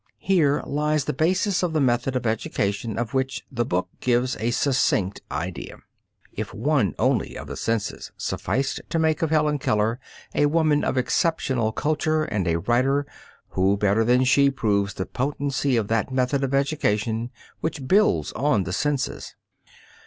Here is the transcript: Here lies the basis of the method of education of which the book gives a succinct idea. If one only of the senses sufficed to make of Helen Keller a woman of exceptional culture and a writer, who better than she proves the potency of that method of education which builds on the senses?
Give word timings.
Here 0.17 0.63
lies 0.65 1.05
the 1.05 1.13
basis 1.13 1.61
of 1.61 1.73
the 1.73 1.79
method 1.79 2.15
of 2.15 2.25
education 2.25 2.97
of 2.97 3.13
which 3.13 3.43
the 3.51 3.63
book 3.65 3.87
gives 3.99 4.35
a 4.39 4.49
succinct 4.49 5.21
idea. 5.29 5.77
If 6.33 6.55
one 6.55 6.95
only 6.97 7.37
of 7.37 7.45
the 7.45 7.55
senses 7.55 8.11
sufficed 8.17 8.81
to 8.89 8.97
make 8.97 9.21
of 9.21 9.29
Helen 9.29 9.59
Keller 9.59 9.99
a 10.33 10.47
woman 10.47 10.83
of 10.83 10.97
exceptional 10.97 11.71
culture 11.71 12.23
and 12.23 12.47
a 12.47 12.57
writer, 12.57 13.05
who 13.49 13.77
better 13.77 14.03
than 14.03 14.23
she 14.23 14.49
proves 14.49 14.95
the 14.95 15.05
potency 15.05 15.77
of 15.77 15.87
that 15.89 16.11
method 16.11 16.43
of 16.43 16.55
education 16.55 17.29
which 17.59 17.87
builds 17.87 18.31
on 18.31 18.63
the 18.63 18.73
senses? 18.73 19.35